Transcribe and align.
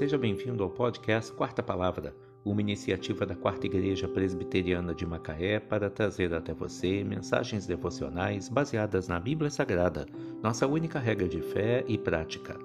seja 0.00 0.16
bem-vindo 0.16 0.62
ao 0.62 0.70
podcast 0.70 1.30
Quarta 1.30 1.62
Palavra, 1.62 2.16
uma 2.42 2.62
iniciativa 2.62 3.26
da 3.26 3.34
Quarta 3.34 3.66
Igreja 3.66 4.08
Presbiteriana 4.08 4.94
de 4.94 5.04
Macaé 5.04 5.60
para 5.60 5.90
trazer 5.90 6.32
até 6.32 6.54
você 6.54 7.04
mensagens 7.04 7.66
devocionais 7.66 8.48
baseadas 8.48 9.08
na 9.08 9.20
Bíblia 9.20 9.50
Sagrada, 9.50 10.06
nossa 10.42 10.66
única 10.66 10.98
regra 10.98 11.28
de 11.28 11.42
fé 11.42 11.84
e 11.86 11.98
prática. 11.98 12.58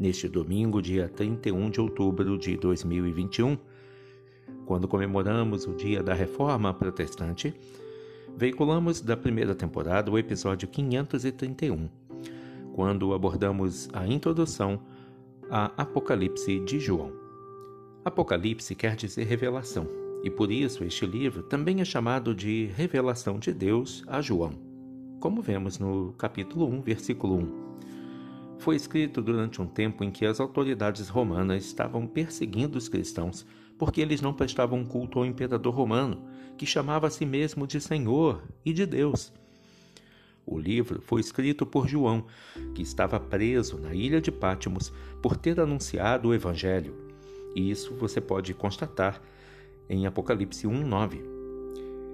Neste 0.00 0.30
domingo, 0.30 0.80
dia 0.80 1.10
31 1.10 1.68
de 1.68 1.78
outubro 1.78 2.38
de 2.38 2.56
2021, 2.56 3.58
quando 4.64 4.88
comemoramos 4.88 5.66
o 5.66 5.74
Dia 5.74 6.02
da 6.02 6.14
Reforma 6.14 6.72
Protestante, 6.72 7.54
veiculamos 8.34 9.02
da 9.02 9.14
primeira 9.14 9.54
temporada 9.54 10.10
o 10.10 10.16
episódio 10.16 10.66
531, 10.66 11.90
quando 12.72 13.12
abordamos 13.12 13.90
a 13.92 14.06
introdução 14.06 14.80
a 15.54 15.70
Apocalipse 15.76 16.60
de 16.60 16.80
João. 16.80 17.12
Apocalipse 18.06 18.74
quer 18.74 18.96
dizer 18.96 19.24
revelação, 19.24 19.86
e 20.24 20.30
por 20.30 20.50
isso 20.50 20.82
este 20.82 21.04
livro 21.04 21.42
também 21.42 21.82
é 21.82 21.84
chamado 21.84 22.34
de 22.34 22.70
Revelação 22.74 23.38
de 23.38 23.52
Deus 23.52 24.02
a 24.06 24.22
João, 24.22 24.52
como 25.20 25.42
vemos 25.42 25.78
no 25.78 26.14
capítulo 26.14 26.66
1, 26.70 26.80
versículo 26.80 27.36
1. 27.36 28.56
Foi 28.60 28.76
escrito 28.76 29.20
durante 29.20 29.60
um 29.60 29.66
tempo 29.66 30.02
em 30.02 30.10
que 30.10 30.24
as 30.24 30.40
autoridades 30.40 31.10
romanas 31.10 31.66
estavam 31.66 32.06
perseguindo 32.06 32.78
os 32.78 32.88
cristãos 32.88 33.44
porque 33.76 34.00
eles 34.00 34.22
não 34.22 34.32
prestavam 34.32 34.82
culto 34.86 35.18
ao 35.18 35.26
imperador 35.26 35.74
romano, 35.74 36.24
que 36.56 36.64
chamava 36.64 37.08
a 37.08 37.10
si 37.10 37.26
mesmo 37.26 37.66
de 37.66 37.78
Senhor 37.78 38.42
e 38.64 38.72
de 38.72 38.86
Deus. 38.86 39.34
O 40.52 40.58
livro 40.58 41.00
foi 41.00 41.22
escrito 41.22 41.64
por 41.64 41.88
João, 41.88 42.26
que 42.74 42.82
estava 42.82 43.18
preso 43.18 43.78
na 43.78 43.94
ilha 43.94 44.20
de 44.20 44.30
Pátimos 44.30 44.92
por 45.22 45.34
ter 45.34 45.58
anunciado 45.58 46.28
o 46.28 46.34
Evangelho. 46.34 46.94
E 47.56 47.70
isso 47.70 47.94
você 47.94 48.20
pode 48.20 48.52
constatar 48.52 49.22
em 49.88 50.06
Apocalipse 50.06 50.66
1:9. 50.66 51.22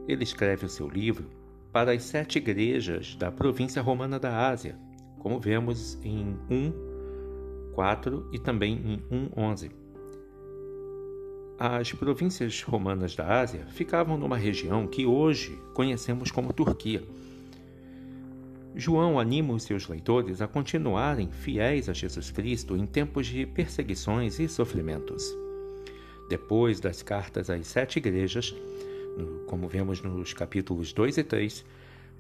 Ele 0.07 0.23
escreve 0.23 0.67
o 0.67 0.69
seu 0.69 0.89
livro 0.89 1.27
para 1.73 1.91
as 1.93 2.05
sete 2.05 2.39
igrejas 2.39 3.17
da 3.17 3.33
província 3.33 3.83
romana 3.83 4.21
da 4.21 4.49
Ásia, 4.49 4.79
como 5.19 5.41
vemos 5.41 5.99
em 6.05 6.39
1:4 6.49 8.25
e 8.33 8.39
também 8.39 8.75
em 8.85 9.03
1:11. 9.11 9.73
As 11.59 11.93
províncias 11.93 12.63
romanas 12.63 13.17
da 13.17 13.41
Ásia 13.41 13.67
ficavam 13.67 14.17
numa 14.17 14.37
região 14.37 14.87
que 14.87 15.05
hoje 15.05 15.61
conhecemos 15.75 16.31
como 16.31 16.53
Turquia 16.53 17.03
João 18.75 19.19
anima 19.19 19.55
os 19.55 19.63
seus 19.63 19.89
leitores 19.89 20.41
a 20.41 20.47
continuarem 20.47 21.31
fiéis 21.31 21.89
a 21.89 21.93
Jesus 21.93 22.31
Cristo 22.31 22.77
em 22.77 22.87
tempos 22.87 23.27
de 23.27 23.45
perseguições 23.47 24.39
e 24.39 24.49
sofrimentos. 24.49 25.25
Depois 26.29 26.79
das 26.79 27.03
cartas 27.03 27.49
às 27.51 27.67
sete 27.67 27.99
igrejas, 27.99 28.55
como 29.47 29.69
vemos 29.69 30.03
nos 30.03 30.33
capítulos 30.33 30.93
2 30.93 31.19
e 31.19 31.25
3, 31.25 31.65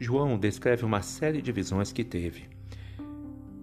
João 0.00 0.38
descreve 0.38 0.84
uma 0.84 1.02
série 1.02 1.42
de 1.42 1.52
visões 1.52 1.92
que 1.92 2.02
teve. 2.02 2.44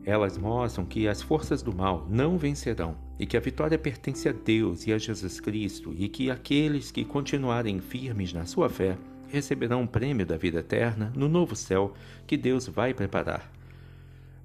Elas 0.05 0.38
mostram 0.38 0.86
que 0.86 1.08
as 1.08 1.22
forças 1.22 1.64
do 1.64 1.75
mal 1.75 2.05
não 2.08 2.38
vencerão 2.38 2.95
e 3.20 3.25
que 3.25 3.36
a 3.36 3.39
vitória 3.39 3.77
pertence 3.77 4.30
a 4.30 4.31
Deus 4.31 4.86
e 4.86 4.94
a 4.94 4.97
Jesus 4.99 5.39
Cristo 5.39 5.94
e 5.97 6.08
que 6.08 6.30
aqueles 6.30 6.92
que 6.92 7.03
continuarem 7.03 7.80
firmes 7.80 8.31
na 8.31 8.45
sua 8.45 8.70
fé 8.70 8.97
receberão 9.36 9.81
um 9.81 9.88
prêmio 9.88 10.25
da 10.25 10.38
vida 10.38 10.59
eterna 10.59 11.11
no 11.14 11.28
novo 11.28 11.58
céu 11.58 11.94
que 12.25 12.38
Deus 12.38 12.67
vai 12.67 12.94
preparar. 12.94 13.52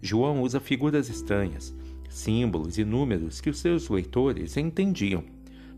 João 0.02 0.42
usa 0.42 0.58
figuras 0.58 1.08
estranhas, 1.08 1.72
símbolos 2.08 2.76
e 2.76 2.84
números 2.84 3.40
que 3.40 3.48
os 3.48 3.60
seus 3.60 3.88
leitores 3.88 4.56
entendiam, 4.56 5.22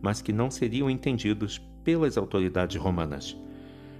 mas 0.01 0.23
que 0.23 0.33
não 0.33 0.51
seriam 0.51 0.89
entendidos 0.89 1.61
pelas 1.85 2.17
autoridades 2.17 2.81
romanas. 2.81 3.37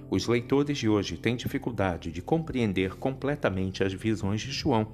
Os 0.09 0.27
leitores 0.27 0.79
de 0.79 0.89
hoje 0.89 1.15
têm 1.15 1.35
dificuldade 1.35 2.11
de 2.11 2.21
compreender 2.21 2.95
completamente 2.95 3.83
as 3.83 3.93
visões 3.93 4.41
de 4.41 4.51
João, 4.51 4.93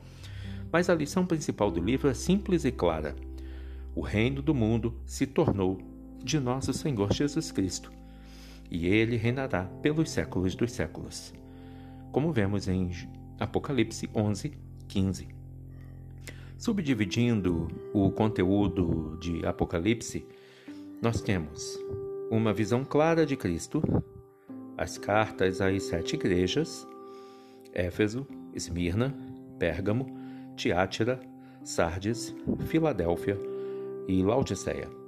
mas 0.70 0.90
a 0.90 0.96
lição 0.96 1.26
principal 1.26 1.72
do 1.72 1.82
livro 1.82 2.10
é 2.10 2.14
simples 2.14 2.66
e 2.66 2.72
clara. 2.74 3.16
O 3.96 4.02
reino 4.02 4.42
do 4.42 4.54
mundo 4.54 4.94
se 5.06 5.26
tornou 5.26 5.80
de 6.22 6.40
nosso 6.40 6.74
Senhor 6.74 7.14
Jesus 7.14 7.54
Cristo 7.54 8.00
e 8.70 8.88
ele 8.88 9.16
reinará 9.16 9.64
pelos 9.82 10.12
séculos 10.12 10.56
dos 10.56 10.72
séculos. 10.72 11.34
Como 12.12 12.32
vemos 12.32 12.68
em 12.68 12.92
Apocalipse 13.40 14.10
11, 14.14 14.54
15. 14.88 15.28
Subdividindo 16.58 17.68
o 17.94 18.12
conteúdo 18.12 19.18
de 19.22 19.46
Apocalipse, 19.46 20.26
nós 21.02 21.22
temos 21.22 21.80
uma 22.30 22.54
visão 22.54 22.84
clara 22.84 23.26
de 23.26 23.36
Cristo, 23.36 23.82
as 24.78 24.98
cartas 24.98 25.62
às 25.62 25.84
sete 25.84 26.16
igrejas, 26.16 26.88
Éfeso, 27.74 28.28
Esmirna, 28.54 29.16
Pérgamo, 29.58 30.06
Tiátira, 30.56 31.20
Sardes, 31.64 32.36
Filadélfia 32.68 33.38
e 34.08 34.22
Laodiceia 34.22 34.99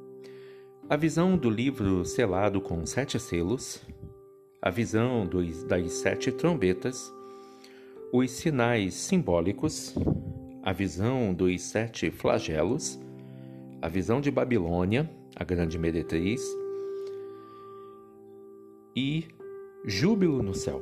a 0.92 0.98
visão 0.98 1.38
do 1.38 1.50
livro 1.50 2.04
selado 2.04 2.60
com 2.60 2.86
sete 2.86 3.18
selos, 3.18 3.82
a 4.62 4.70
visão 4.70 5.26
dos, 5.26 5.64
das 5.64 5.90
sete 5.94 6.34
trombetas, 6.34 7.10
os 8.12 8.30
sinais 8.30 8.94
simbólicos, 8.96 9.96
a 10.62 10.74
visão 10.74 11.34
dos 11.34 11.62
sete 11.62 12.12
flagelos, 12.12 13.00
a 13.82 13.88
visão 13.88 14.20
de 14.20 14.30
Babilônia, 14.30 15.10
a 15.34 15.46
grande 15.46 15.80
meretriz, 15.80 16.42
e 18.94 19.30
júbilo 19.86 20.44
no 20.44 20.54
céu. 20.54 20.82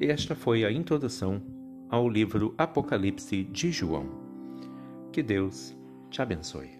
Esta 0.00 0.34
foi 0.34 0.64
a 0.64 0.72
introdução 0.72 1.42
ao 1.90 2.08
livro 2.08 2.54
Apocalipse 2.56 3.44
de 3.44 3.70
João. 3.70 4.08
Que 5.12 5.22
Deus 5.22 5.76
te 6.08 6.22
abençoe. 6.22 6.79